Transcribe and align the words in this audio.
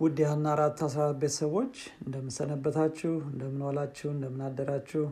ውድ 0.00 0.18
የሀና 0.22 0.46
አራት 0.54 0.78
አስራ 0.84 1.00
አራት 1.04 1.18
ቤተሰቦች 1.22 1.74
እንደምንሰነበታችሁ 2.04 3.10
እንደምንዋላችሁ 3.30 4.08
እንደምናደራችሁ 4.14 5.02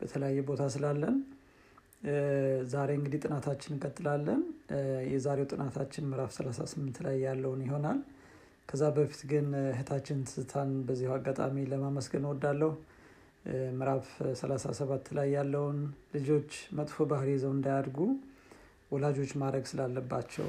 በተለያየ 0.00 0.40
ቦታ 0.48 0.62
ስላለን። 0.74 1.16
ዛሬ 2.72 2.90
እንግዲህ 2.98 3.20
ጥናታችን 3.24 3.72
እንቀጥላለን። 3.74 4.42
የዛሬው 5.12 5.48
ጥናታችን 5.52 6.06
ምዕራፍ 6.10 6.30
38 6.36 7.00
ላይ 7.06 7.16
ያለውን 7.26 7.62
ይሆናል። 7.66 7.98
ከዛ 8.68 8.84
በፊት 8.96 9.22
ግን 9.32 9.46
እህታችን 9.64 10.20
ትዝታን 10.28 10.70
በዚሁ 10.88 11.10
አጋጣሚ 11.16 11.66
ለማመስገን 11.72 12.28
ወዳለሁ 12.30 12.70
ምዕራፍ 13.76 14.06
37 14.38 15.12
ላይ 15.18 15.28
ያለውን 15.36 15.78
ልጆች 16.16 16.50
መጥፎ 16.78 17.06
ባህሪ 17.10 17.30
ይዘው 17.36 17.52
እንዳያድጉ 17.56 17.98
ወላጆች 18.90 19.32
ማድረግ 19.40 19.64
ስላለባቸው 19.70 20.48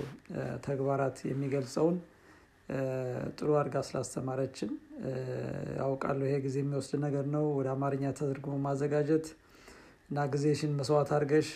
ተግባራት 0.65 1.17
የሚገልጸውን 1.29 1.97
ጥሩ 3.37 3.49
አድርጋ 3.59 3.77
ስላስተማረችን 3.87 4.69
ያውቃለሁ 5.79 6.25
ይሄ 6.27 6.35
ጊዜ 6.45 6.55
የሚወስድ 6.61 6.93
ነገር 7.05 7.25
ነው። 7.35 7.45
ወደ 7.57 7.67
አማርኛ 7.73 8.11
ተደርጎ 8.19 8.57
ማዘጋጀት 8.65 9.25
እና 10.09 10.25
ጊዜሽን 10.33 10.71
መስዋዕት 10.79 11.11
አድርገሽ 11.17 11.49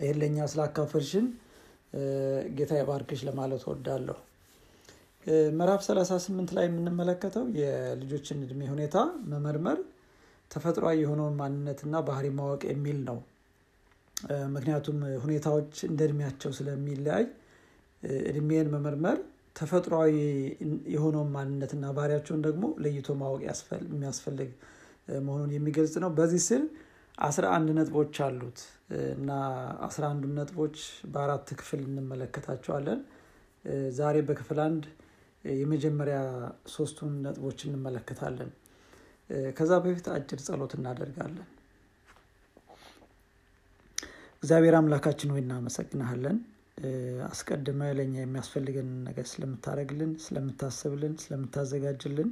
ይህን 0.00 0.18
ለእኛ 0.22 0.46
ስላካፈልሽን 0.52 1.26
ጌታ 2.56 2.72
የባርክሽ 2.78 3.20
ለማለት 3.28 3.62
ወዳለሁ 3.70 4.16
ምዕራፍ 5.56 5.80
38 5.86 6.52
ላይ 6.56 6.64
የምንመለከተው 6.68 7.44
የልጆችን 7.60 8.44
እድሜ 8.46 8.60
ሁኔታ 8.72 8.96
መመርመር 9.32 9.78
ተፈጥሯዊ 10.50 10.96
የሆነውን 11.02 11.34
ማንነትና 11.40 11.96
ባህሪ 12.06 12.26
ማወቅ 12.38 12.62
የሚል 12.70 12.98
ነው። 13.08 13.18
ምክንያቱም 14.54 14.96
ሁኔታዎች 15.24 15.74
እንደ 15.88 16.00
እድሜያቸው 16.06 16.52
ስለሚለያይ 16.58 17.24
እድሜን 18.30 18.70
መመርመር 18.74 19.18
ተፈጥሯዊ 19.58 20.12
የሆነውን 20.94 21.30
ማንነትና 21.34 21.84
ባህሪያቸውን 21.96 22.42
ደግሞ 22.46 22.64
ለይቶ 22.84 23.16
ማወቅ 23.20 23.40
የሚያስፈልግ 23.86 24.50
መሆኑን 25.22 25.50
የሚገልጽ 25.54 25.94
ነው። 26.04 26.10
በዚህ 26.18 26.42
ስል 26.48 26.64
አስራ 27.18 27.44
አንድ 27.56 27.68
ነጥቦች 27.78 28.16
አሉት። 28.26 28.58
እና 29.14 29.30
አስራ 29.86 30.02
አንዱ 30.12 30.24
ነጥቦች 30.36 30.76
በአራት 31.12 31.48
ክፍል 31.60 31.80
እንመለከታቸዋለን። 31.88 33.00
ዛሬ 33.96 34.16
በክፍል 34.28 34.58
አንድ 34.66 34.84
የመጀመሪያ 35.44 36.18
ሶስቱን 36.74 37.12
ነጥቦች 37.24 37.58
እንመለከታለን። 37.66 38.50
ከዛ 39.56 39.72
በፊት 39.84 40.06
አጭር 40.14 40.40
ጸሎት 40.46 40.72
እናደርጋለን። 40.78 41.48
እግዚአብሔር 44.42 44.74
አምላካችን 44.78 45.32
ወይ 45.34 45.42
እናመሰግናሃለን 45.44 46.36
አስቀድመ 47.28 47.80
ለእኛ 47.98 48.16
የሚያስፈልገን 48.20 48.90
ነገር 49.06 49.26
ስለምታደረግልን 49.30 50.12
ስለምታስብልን 50.24 51.14
ስለምታዘጋጅልን 51.22 52.30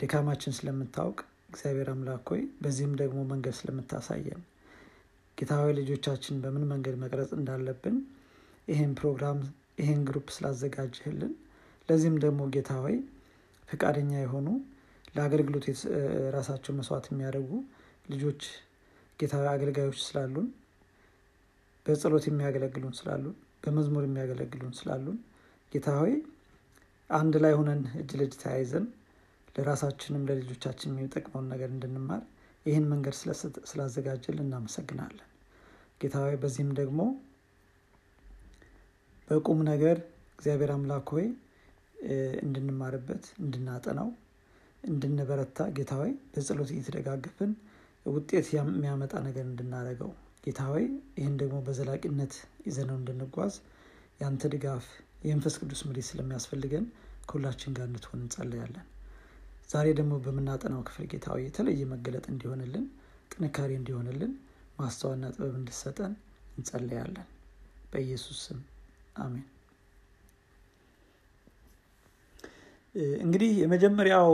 ድካማችን 0.00 0.56
ስለምታውቅ 0.58 1.18
እግዚአብሔር 1.50 1.88
አምላክ 1.92 2.28
ሆይ 2.32 2.42
በዚህም 2.62 2.94
ደግሞ 3.00 3.18
መንገድ 3.32 3.54
ስለምታሳየን 3.58 4.40
ጌታዊ 5.38 5.66
ልጆቻችን 5.78 6.36
በምን 6.44 6.64
መንገድ 6.72 6.96
መቅረጽ 7.02 7.30
እንዳለብን 7.38 7.96
ይህን 8.68 8.92
ፕሮግራም 9.00 9.38
ይህን 9.82 10.00
ግሩፕ 10.08 10.28
ስላዘጋጅህልን 10.36 11.34
ለዚህም 11.88 12.16
ደግሞ 12.24 12.40
ጌታ 12.54 12.72
ሆይ 12.84 12.96
ፈቃደኛ 13.68 14.12
የሆኑ 14.20 14.48
ለአገልግሎት 15.14 15.66
ራሳቸው 16.36 16.72
መስዋዕት 16.78 17.06
የሚያደርጉ 17.10 17.50
ልጆች 18.08 18.42
ጌታዊ 19.18 19.44
አገልጋዮች 19.52 20.00
ስላሉን 20.06 20.48
በጸሎት 21.88 22.24
የሚያገለግሉን 22.28 22.94
ስላሉን 22.98 23.34
በመዝሙር 23.64 24.04
የሚያገለግሉን 24.06 24.74
ስላሉን 24.78 25.18
ጌታ 25.72 25.88
ሆይ 26.00 26.14
አንድ 27.10 27.34
ላይ 27.44 27.52
ሆነን 27.58 27.80
እጅ 28.00 28.10
ለእጅ 28.18 28.34
ተያይዘን 28.42 28.86
ለራሳችንም 29.56 30.26
ለልጆቻችን 30.28 30.90
የሚጠቅመውን 30.92 31.46
ነገር 31.52 31.70
እንድንማር 31.74 32.22
ይህን 32.66 32.86
መንገድ 32.92 33.14
ስላዘጋጀል 33.70 34.38
እናመሰግናለን። 34.44 35.24
ጌታ 36.00 36.16
ሆይ 36.24 36.36
በዚህም 36.42 36.70
ደግሞ 36.80 37.00
በቁም 39.28 39.60
ነገር 39.70 39.96
እግዚአብሔር 40.38 40.70
አምላክ 40.74 41.08
ሆይ 41.14 41.26
እንድንማርበት 42.44 43.24
እንድናጠናው 43.42 44.08
እንድንበረታ 44.84 45.60
ጌታ 45.76 45.92
ሆይ 46.00 46.12
በጸሎት 46.32 46.70
እየተደጋገፍን 46.74 47.52
ውጤት 48.06 48.46
የሚያመጣ 48.54 49.14
ነገር 49.26 49.44
እንድናደረገው 49.44 50.12
ጌታ 50.48 50.60
ሆይ 50.68 50.84
ይህን 51.16 51.34
ደግሞ 51.40 51.56
በዘላቂነት 51.64 52.34
ይዘነው 52.66 52.96
እንድንጓዝ 53.00 53.54
የአንተ 54.20 54.44
ድጋፍ 54.52 54.84
የመንፈስ 55.24 55.54
ቅዱስ 55.60 55.80
ምሪ 55.88 55.98
ስለሚያስፈልገን 56.08 56.84
ከሁላችን 57.28 57.74
ጋር 57.76 57.86
እንድትሆን 57.88 58.22
እንጸለያለን 58.22 58.86
ዛሬ 59.70 59.86
ደግሞ 59.98 60.14
በምናጠናው 60.24 60.82
ክፍል 60.88 61.06
ጌታዊ 61.12 61.40
የተለየ 61.44 61.82
መገለጥ 61.92 62.24
እንዲሆንልን 62.32 62.84
ጥንካሬ 63.32 63.70
እንዲሆንልን 63.78 64.32
ማስተዋልና 64.78 65.26
ጥበብ 65.34 65.54
እንድሰጠን 65.60 66.12
እንጸለያለን 66.56 67.26
በኢየሱስ 67.92 68.38
ስም 68.46 68.60
አሜን። 69.18 69.46
እንግዲህ 73.20 73.50
የመጀመሪያው 73.62 74.32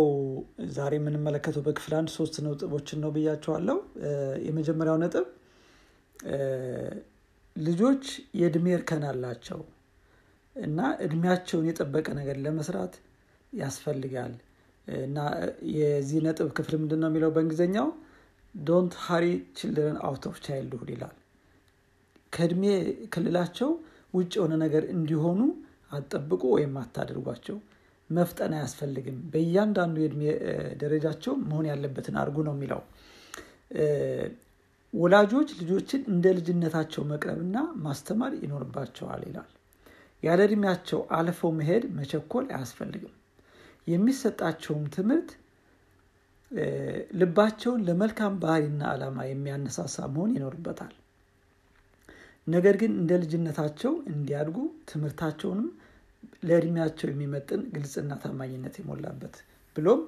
ዛሬ 0.76 0.92
የምንመለከተው 0.98 1.64
በክፍል 1.66 1.94
አንድ 1.98 2.10
ሶስት 2.16 2.36
ነጥቦችን 2.44 3.00
ነው 3.04 3.10
ብያቸዋለው 3.16 3.78
የመጀመሪያው 4.46 4.98
ነጥብ 5.02 5.26
ልጆች 7.56 8.04
የእድሜ 8.38 8.66
እርከን 8.76 9.04
አላቸው 9.10 9.60
እና 10.56 10.78
እድሜያቸውን 11.04 11.68
የጠበቀ 11.68 12.06
ነገር 12.18 12.36
ለመስራት 12.44 12.94
ያስፈልጋል። 13.52 14.34
እና 14.86 15.18
የዚህ 15.74 16.18
ነጥብ 16.26 16.48
ክፍል 16.56 16.74
ምንድን 16.80 17.00
ነው 17.02 17.08
የሚለው 17.10 17.30
በእንግሊዝኛው 17.34 17.88
don't 18.54 18.94
hurry 19.04 19.26
children 19.58 19.98
out 20.06 20.24
of 20.30 20.36
childhood 20.44 20.90
ይላል። 20.94 21.14
ከእድሜ 22.32 22.64
ክልላቸው 23.14 23.70
ውጭ 24.14 24.32
የሆነ 24.38 24.54
ነገር 24.64 24.82
እንዲሆኑ 24.94 25.40
አትጠብቁ 25.92 26.42
ወይም 26.54 26.74
አታደርጓቸው 26.82 27.56
መፍጠን 28.10 28.52
አያስፈልግም። 28.56 29.18
በእያንዳንዱ 29.32 29.96
የእድሜ 30.02 30.22
ደረጃቸው 30.82 31.34
መሆን 31.46 31.66
ያለበትን 31.70 32.16
አድርጉ 32.22 32.38
ነው 32.48 32.54
የሚለው 32.56 32.82
ወላጆች 34.94 35.48
ልጆችን 35.60 36.02
እንደ 36.12 36.26
ልጅነታቸው 36.36 37.02
መቅረብና 37.10 37.56
ማስተማር 37.84 38.32
ይኖርባቸዋል 38.42 39.22
ይላል። 39.28 39.50
ያለ 40.22 40.40
እድሜያቸው 40.48 41.00
አልፈው 41.16 41.50
መሄድ 41.58 41.84
መቸኮል 41.96 42.44
አያስፈልግም። 42.54 43.14
የሚሰጣቸውም 43.86 44.84
ትምህርት 44.94 45.30
ልባቸውን 47.20 47.80
ለመልካም 47.86 48.34
ባህሪና 48.42 48.82
ዓላማ 48.92 49.18
የሚያነሳሳ 49.28 49.96
መሆን 50.12 50.34
ይኖርበታል። 50.36 50.92
ነገር 52.46 52.74
ግን 52.80 52.92
እንደ 53.00 53.12
ልጅነታቸው 53.22 53.92
እንዲያድጉ 54.12 54.56
ትምህርታቸውንም 54.90 55.68
ለእድሜያቸው 56.48 57.08
የሚመጥን 57.10 57.62
ግልጽና 57.74 58.12
ታማኝነት 58.22 58.74
የሞላበት 58.80 59.36
ብሎም 59.76 60.00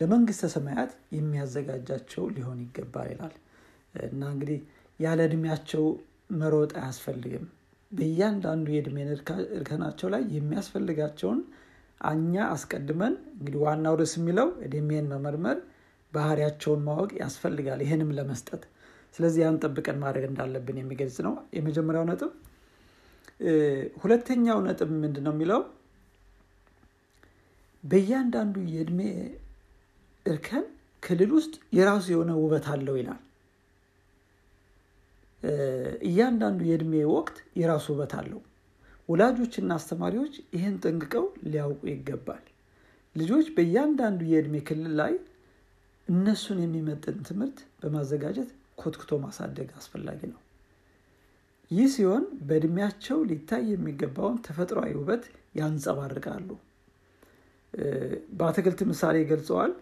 ለመንግስተ 0.00 0.48
ሰማያት 0.54 0.92
የሚያዘጋጃቸው 1.16 2.24
ሊሆን 2.36 2.58
ይገባል 2.64 3.08
ይላል 3.12 3.34
እና 4.06 4.22
እንግዲህ 4.32 4.58
ያለ 5.00 5.20
እድሜያቸው 5.28 5.84
መሮጥ 6.38 6.72
አያስፈልግም። 6.80 7.44
በእያንዳንዱ 7.92 8.66
የእድሜ 8.74 8.96
እርከናቸው 9.52 10.08
ላይ 10.14 10.22
የሚያስፈልጋቸውን 10.36 11.40
እኛ 12.00 12.34
አስቀድመን 12.54 13.14
እንግዲህ 13.34 13.60
ዋናው 13.64 13.94
ርዕስ 14.00 14.14
የሚለው 14.18 14.48
እድሜን 14.66 15.06
መመርመር 15.12 15.58
ባህሪያቸውን 16.12 16.82
ማወቅ 16.88 17.10
ያስፈልጋል 17.22 17.80
ይህንም 17.84 18.10
ለመስጠት። 18.18 18.62
ስለዚህ 19.14 19.40
ያን 19.42 19.56
ጠብቀን 19.62 19.98
ማድረግ 20.02 20.24
እንዳለብን 20.28 20.78
የሚገልጽ 20.80 21.16
ነው። 21.26 21.34
የመጀመሪያው 21.56 22.04
ነጥብ 22.10 22.32
ሁለተኛው 24.02 24.58
ነጥብ 24.66 24.90
ምንድን 25.02 25.24
ነው 25.26 25.32
የሚለው? 25.34 25.60
በእያንዳንዱ 27.84 28.56
የእድሜ 28.70 29.00
እርከን 30.26 30.64
ክልል 31.02 31.30
ውስጥ 31.36 31.54
የራሱ 31.76 32.06
የሆነ 32.12 32.30
ውበት 32.40 32.66
አለው 32.72 32.94
ይላል 33.00 33.20
እያንዳንዱ 36.08 36.60
የእድሜ 36.68 36.92
ወቅት 37.12 37.36
የራሱ 37.60 37.86
ውበት 37.94 38.12
አለው። 38.18 38.40
ወላጆችና 39.08 39.72
አስተማሪዎች 39.78 40.34
ይህን 40.54 40.76
ጠንቅቀው 40.84 41.24
ሊያውቁ 41.46 41.82
ይገባል። 41.90 42.44
ልጆች 43.16 43.46
በእያንዳንዱ 43.56 44.20
የእድሜ 44.30 44.56
ክልል 44.68 44.94
ላይ 45.00 45.14
እነሱን 46.08 46.58
የሚመጥን 46.64 47.18
ትምህርት 47.28 47.60
በማዘጋጀት 47.80 48.50
ኮትክቶ 48.80 49.18
ማሳደግ 49.22 49.68
አስፈላጊ 49.78 50.20
ነው። 50.32 50.40
ይህ 51.70 51.86
ሲሆን 51.94 52.24
በእድሜያቸው 52.48 53.18
ሊታይ 53.30 53.64
የሚገባውን 53.70 54.36
ተፈጥሯዊ 54.46 54.92
ውበት 54.98 55.24
ያንጸባርቃሉ። 55.60 56.48
በአትክልት 58.38 58.80
ምሳሌ 58.90 59.16
ገልጸዋል። 59.30 59.72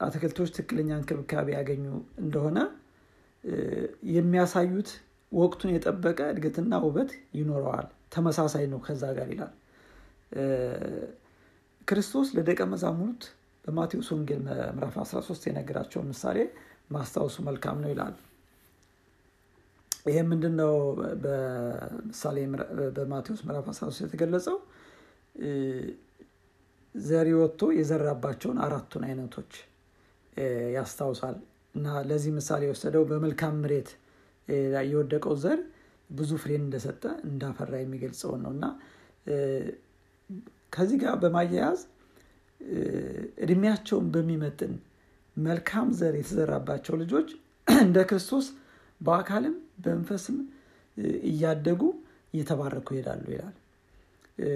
አትክልቶች 0.00 0.48
ትክክለኛ 0.54 0.90
እንክብካቤ 0.98 1.48
ያገኙ 1.56 1.84
እንደሆነ 2.22 2.58
የሚያሳዩት 4.14 4.90
ወቅቱን 5.32 5.70
የጠበቀ 5.74 6.20
እድገትና 6.32 6.74
ውበት 6.84 7.10
ይኖረዋል 7.38 7.86
ተመሳሳይ 8.14 8.64
ነው 8.72 8.78
ከዛ 8.84 9.04
ጋር 9.16 9.28
ይላል 9.34 9.52
ክርስቶስ 11.88 12.28
ለደቀ 12.36 12.60
መዛሙርት 12.72 13.22
በማቴዎስ 13.64 14.08
ወንጌል 14.14 14.40
ምዕራፍ 14.76 14.94
13 15.02 15.48
የነገራቸውን 15.48 16.08
ምሳሌ 16.12 16.38
ማስታወሱ 16.90 17.36
መልካም 17.48 17.76
ነው 17.82 17.90
ይላል። 17.92 18.14
ይሄ 20.06 20.16
ምንድን 20.30 20.54
ነው? 20.60 20.72
በምሳሌ 21.22 22.38
በማቴዎስ 22.96 23.40
ምዕራፍ 23.46 23.66
13 23.72 24.04
የተገለጸው 24.04 24.56
ዘሪ 26.94 27.28
ወጥቶ 27.38 27.70
የዘራባቸውን 27.78 28.58
አራቱን 28.64 29.04
አይነቶች 29.08 29.52
ያስታውሳል 30.76 31.36
እና 31.74 31.86
ለዚህ 32.08 32.32
ምሳሌ 32.38 32.62
የወሰደው 32.68 33.04
በመልካም 33.10 33.54
መሬት 33.62 33.90
የወደቀው 34.88 35.34
ዘር 35.44 35.60
ብዙ 36.10 36.30
ፍሬን 36.42 36.62
እንደሰጠ 36.66 37.04
እንዳፈራ 37.28 37.74
የሚገልጸውን 37.80 38.40
ነው 38.44 38.52
እና 38.56 38.64
ከዚህ 40.72 40.98
ጋር 41.02 41.14
በማያያዝ 41.22 41.80
እድሜያቸውን 43.44 44.06
በሚመጥን 44.14 44.74
መልካም 45.36 45.88
ዘር 45.98 46.14
የተዘራባቸው 46.18 46.94
ልጆች 47.02 47.28
እንደ 47.86 47.98
ክርስቶስ 48.10 48.46
በአካልም 49.00 49.54
በመንፈስም 49.84 50.36
እያደጉ 51.28 51.82
እየተባረኩ 52.34 52.88
ይሄዳሉ 52.94 53.24
ይላል። 53.34 53.54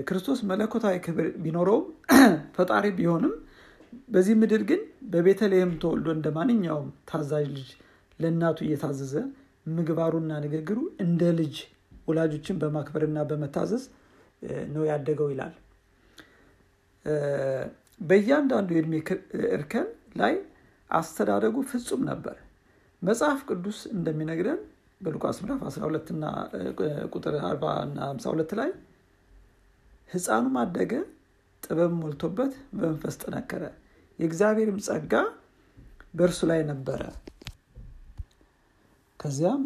ክርስቶስ 0.09 0.39
መለኮታዊ 0.51 0.97
ክብር 1.07 1.27
ቢኖረውም 1.45 1.85
ፈጣሪ 2.57 2.87
ቢሆንም 2.99 3.35
በዚህ 4.09 4.35
ምድር 4.41 4.63
ግን 4.71 4.81
በቤተልሔም 5.03 5.73
ተወልዶ 5.83 6.09
እንደ 6.17 6.29
ማንኛውም 6.37 6.89
ታዛዥ 7.11 7.47
ልጅ 7.55 7.69
ለእናቱ 8.19 8.59
እየታዘዘ 8.67 9.15
ምግባሩና 9.71 10.33
ንግግሩ 10.45 10.79
እንደ 11.05 11.23
ልጅ 11.39 11.57
ወላጆችን 12.09 12.59
በማክበርና 12.61 13.19
በመታዘዝ 13.31 13.83
ነው 14.75 14.83
ያደገው 14.91 15.29
ይላል። 15.33 15.55
በእያንዳንዱ 18.01 18.69
የእድሜ 18.75 18.95
እርከን 19.53 19.87
ላይ 20.21 20.35
አስተዳደጉ 20.91 21.57
ፍጹም 21.71 22.03
ነበር። 22.11 22.37
መጽሐፍ 23.03 23.41
ቅዱስ 23.51 23.79
እንደሚነግረን 23.95 24.61
በሉቃስ 25.01 25.37
ምዕራፍ 25.43 25.61
12 25.71 26.09
እና 26.15 26.25
ቁጥር 27.13 27.35
40 27.45 27.75
እና 27.87 27.99
52 28.13 28.55
ላይ 28.61 28.71
ሕፃኑም 30.11 30.57
አደገ፣ 30.63 30.93
ጥበብ 31.63 31.93
ሞልቶበት 32.01 32.53
በመንፈስ 32.73 33.15
ጠነከረ፣ 33.23 33.63
የእግዚአብሔርም 34.19 34.79
ጸጋ 34.87 35.13
በእርሱ 36.15 36.41
ላይ 36.51 36.61
ነበረ። 36.71 37.03
ከዚያም 39.21 39.63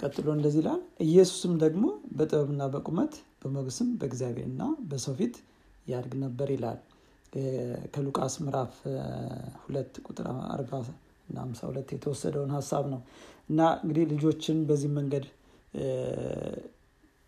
ቀጥሎ 0.00 0.26
እንደዚህ 0.36 0.60
ይላል፣ 0.62 0.80
ኢየሱስም 1.06 1.52
ደግሞ 1.62 1.84
በጥበብና 2.16 2.62
በቁመት 2.74 3.12
በሞገስም 3.40 3.88
በእግዚአብሔርና 4.00 4.62
በሰው 4.90 5.14
ፊት 5.18 5.36
ያድግ 5.86 6.12
ነበር 6.24 6.48
ይላል። 6.54 6.78
ከሉቃስ 7.94 8.34
ምዕራፍ 8.44 8.74
ሁለት 9.64 9.92
ቁጥር 10.06 10.26
አርባ 10.54 10.72
እና 11.28 11.36
ሃምሳ 11.44 11.60
ሁለት 11.70 11.88
የተወሰደውን 11.94 12.52
ሀሳብ 12.56 12.84
ነው 12.92 13.00
እና 13.50 13.60
እንግዲህ 13.82 14.04
ልጆችን 14.12 14.58
በዚህ 14.68 14.90
መንገድ 14.96 15.26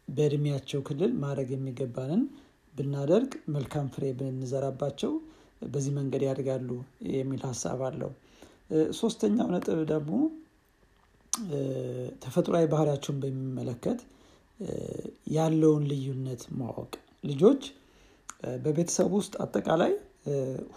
በእድሜያቸው 0.09 0.81
ክልል 0.89 1.13
ማድረግ 1.23 1.51
የሚገባንን 1.55 2.23
ብናደርግ 2.75 3.33
መልካም 3.55 3.87
ፍሬ 3.95 4.05
ብንዘራባቸው 4.19 5.13
በዚህ 5.71 5.93
መንገድ 5.99 6.23
ያድጋሉ 6.27 6.69
የሚል 7.15 7.43
ሀሳብ 7.49 7.81
አለው። 7.89 8.11
ሶስተኛው 8.99 9.49
ነጥብ 9.55 9.81
ደግሞ 9.91 10.13
ተፈጥሯዊ 12.23 12.65
ባህሪያቸውን 12.73 13.19
በሚመለከት 13.23 14.01
ያለውን 15.35 15.85
ልዩነት 15.91 16.43
ማወቅ 16.59 16.93
ልጆች 17.25 17.63
በቤተሰብ 18.65 19.11
ውስጥ 19.19 19.35
አጠቃላይ 19.45 19.93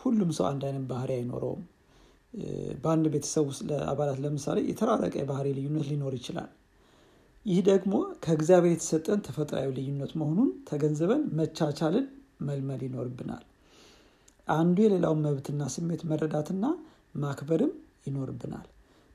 ሁሉም 0.01 0.29
ሰው 0.37 0.45
አንድ 0.49 0.63
አይነት 0.67 0.85
ባህሪ 0.91 1.11
አይኖረውም። 1.17 1.63
በአንድ 2.83 3.05
ቤተሰብ 3.13 3.43
ውስጥ 3.49 3.61
ለአባላት 3.69 4.17
ለምሳሌ 4.23 4.59
የተራረቀ 4.69 5.15
የባህሪ 5.19 5.47
ልዩነት 5.57 5.85
ሊኖር 5.91 6.13
ይችላል። 6.19 6.49
ይህ 7.45 7.59
ደግሞ 7.69 7.93
ከእግዚአብሔር 8.23 8.73
የተሰጠን 8.73 9.19
ተፈጥሯዊ 9.27 9.69
ልዩነት 9.77 10.13
መሆኑን 10.21 10.49
ተገንዝበን 10.69 11.21
መቻቻልን 11.39 12.05
መልመድ 12.41 12.81
ይኖርብናል። 12.87 13.43
አንዱ 14.47 14.77
የሌላውን 14.83 15.21
መብትና 15.25 15.63
ስሜት 15.75 16.01
መረዳትና 16.09 16.65
ማክበርም 17.15 17.71
ይኖርብናል። 18.07 18.65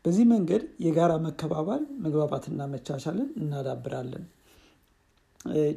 በዚህ 0.04 0.24
መንገድ 0.32 0.62
የጋራ 0.84 1.12
መከባበር፣ 1.24 1.82
መግባባትና 2.04 2.66
መቻቻልን 2.72 3.28
እናዳብራለን። 3.40 4.24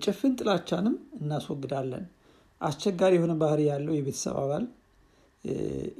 ጭፍን 0.03 0.33
ጥላቻንም 0.39 0.95
እናስወግዳለን። 1.19 2.05
አስቸጋሪ 2.61 3.13
የሆነ 3.17 3.33
ባህሪ 3.41 3.61
ያለው 3.69 3.93
የቤተሰብ 3.97 4.35
አባል 4.43 4.65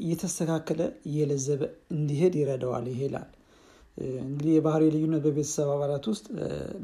እየተስተካከለ 0.03 0.81
እየለዘበ 1.09 1.61
እንዲሄድ 1.95 2.35
ይረዳዋል 2.39 2.85
ይሄላል። 2.91 3.29
እንግዲህ 4.23 4.53
የባህሪ 4.55 4.83
ልዩነት 4.93 5.21
በቤተሰብ 5.25 5.69
አባላት 5.73 6.05
ውስጥ 6.11 6.25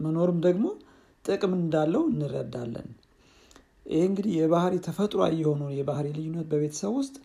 መኖርም 0.04 0.40
ደግሞ 0.48 0.66
ጥቅም 1.26 1.54
እንዳለው 1.60 2.04
እንረዳለን። 2.12 2.90
ይህ 3.90 4.04
እንግዲህ 4.08 4.34
የባህሪ 4.40 4.74
ተፈጥሯዊ 4.88 5.34
የሆነውን 5.42 5.74
የባህሪ 5.78 6.08
ልዩነት 6.18 6.48
በቤተሰብ 6.52 6.92
ውስጥ 7.00 7.16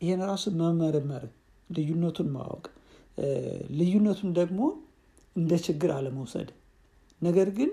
ይሄን 0.00 0.22
ራሱ 0.28 0.44
መመርመር፣ 0.60 1.24
ልዩነቱን 1.70 2.28
ማወቅ፣ 2.34 2.64
ልዩነቱን 3.78 4.30
ደግሞ 4.38 4.60
እንደ 5.36 5.52
ችግር 5.66 5.90
አለመውሰድ፣ 5.96 6.48
ነገር 7.20 7.48
ግን 7.58 7.70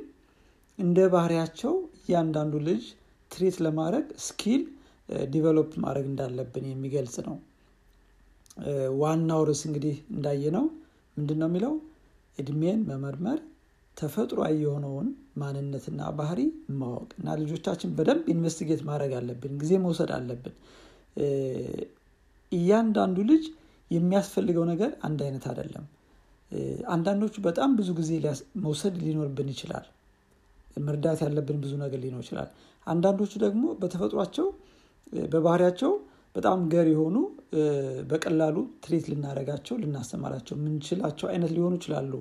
እንደ 0.79 0.99
ባህሪያቸው 1.13 1.73
እያንዳንዱ 2.01 2.53
ልጅ 2.67 2.83
treat 3.31 3.57
ለማድረግ 3.65 4.05
skill 4.25 4.61
develop 5.29 5.71
ማድረግ 5.83 6.05
እንዳለብን 6.11 6.65
የሚገልጽ 6.69 7.15
ነው። 7.27 7.35
ዋናው 9.01 9.41
ርዕስ 9.47 9.61
እንግዲህ 9.67 9.95
እንዳየነው 10.13 10.65
ምንድን 11.17 11.39
ነው 11.41 11.49
የሚለው 11.49 11.73
እድሜን 12.37 12.79
መመርመር 12.89 13.39
ተፈጥሯዊ 13.97 14.55
የሆነውን 14.61 15.07
ማንነትና 15.37 16.01
ባህሪ 16.17 16.39
ማወቅ 16.79 17.09
እና 17.19 17.35
ልጆቻችን 17.41 17.89
በደንብ 17.97 18.25
investigate 18.33 18.81
ማድረግ 18.89 19.11
አለብን። 19.19 19.53
ጊዜ 19.61 19.73
መውሰድ 19.83 20.11
አለብን። 20.17 20.55
እያንዳንዱ 22.51 23.17
ልጅ 23.29 23.43
የሚያስፈልገው 23.91 24.63
ነገር 24.71 24.91
አንድ 25.07 25.19
አይነት 25.25 25.45
አይደለም። 25.51 25.85
አንዳንዶቹ 26.93 27.35
በጣም 27.45 27.69
ብዙ 27.77 27.89
ጊዜ 27.99 28.11
መውሰድ 28.63 28.95
ሊኖርብን 29.03 29.49
ይችላል። 29.53 29.85
መርዳት 30.77 31.19
ያለብን 31.25 31.57
ብዙ 31.63 31.73
ነገር 31.83 31.99
ሊኖር 32.03 32.21
ይችላል። 32.25 32.49
አንዳንዶቹ 32.87 33.33
ደግሞ 33.43 33.63
በተፈጥሯቸው 33.81 34.47
በባህሪያቸው 35.31 35.91
በጣም 36.35 36.59
ገር 36.71 36.88
የሆኑ 36.91 37.17
በቀላሉ 38.12 38.55
treat 38.83 39.05
ልናደርጋቸው 39.12 39.75
ልናስተማራቸው 39.81 40.55
የምንችላቸው 40.57 41.27
አይነት 41.29 41.51
ሊሆኑ 41.55 41.73
ይችላሉ። 41.79 42.13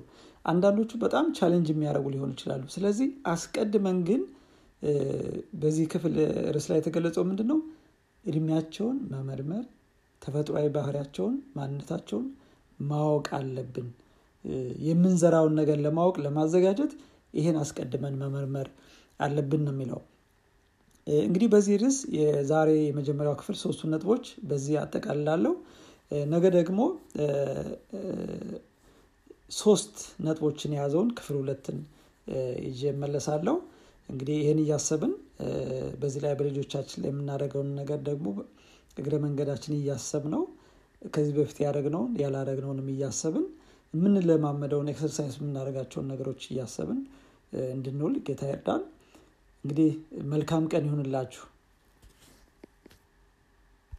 አንዳንዶቹ 0.45 0.91
በጣም 1.03 1.25
challenge 1.37 1.67
የሚያደርጉ 1.71 2.07
ሊሆኑ 2.13 2.31
ይችላሉ። 2.35 2.63
ስለዚህ 2.73 3.09
አስቀድመን 3.31 3.99
ግን 4.09 4.21
በዚህ 5.61 5.85
ክፍል 5.93 6.15
ርዕስ 6.55 6.65
ላይ 6.71 6.77
የተገለጸው 6.79 7.23
ምንድን 7.29 7.47
ነው? 7.51 7.59
እድሜያቸውን 8.25 8.97
መመርመር፣ 9.11 9.63
ተፈጥሯዊ 10.21 10.67
ባህሪያቸውን፣ 10.75 11.35
ማንነታቸውን 11.57 12.27
ማወቅ 12.79 13.27
አለብን። 13.37 13.87
የምንዘራውን 14.85 15.53
ነገር 15.59 15.77
ለማወቅ 15.85 16.15
ለማዘጋጀት 16.25 16.93
ይሄን 17.33 17.57
አስቀድመን 17.61 18.17
መመርመር 18.21 18.67
አለብን 19.19 19.61
ነው 19.65 19.73
የሚለው። 19.75 20.01
እንግዲህ 21.25 21.47
በዚህ 21.53 21.75
ርዕስ 21.81 21.97
የዛሬ 22.17 22.69
የመጀመሪያው 22.81 23.35
ክፍል 23.39 23.55
ሶስቱ 23.63 23.89
ነጥቦች 23.93 24.25
በዚህ 24.49 24.75
አጠቃልላለሁ። 24.81 25.53
ነገ 26.29 26.45
ደግሞ 26.57 26.79
ሶስት 29.55 29.95
ነጥቦችን 30.25 30.73
የያዘውን 30.75 31.09
ክፍል 31.17 31.35
ሁለትን 31.41 31.77
ይዤ 32.67 32.81
እመለሳለሁ። 32.91 33.55
እንግዲህ 34.09 34.35
ይህን 34.41 34.59
እያሰብን 34.63 35.13
በዚህ 36.01 36.21
ላይ 36.25 36.33
በልጆቻችን 36.39 37.01
ላይ 37.03 37.11
የምናደርገውን 37.11 37.69
ነገር 37.79 37.99
ደግሞ 38.09 38.27
እግረ 38.97 39.13
መንገዳችን 39.23 39.73
እያሰብን 39.77 40.23
ነው 40.33 40.43
ከዚህ 41.11 41.33
በፊት 41.37 41.57
ያደረግነውን 41.63 42.11
ያላደረግነውንም 42.21 42.89
እያሰብን 42.93 43.45
የምንለማመደውን 43.93 44.91
exercise 44.91 45.33
የምናደርጋቸውን 45.39 46.07
ነገሮች 46.13 46.43
እያሰብን 46.51 46.99
እንድንውል 47.71 48.15
ጌታ 48.27 48.43
ይርዳን። 48.51 48.83
እንግዲህ 49.63 49.89
መልካም 50.31 50.63
ቀን 50.71 50.85
ይሁንላችሁ። 50.87 51.43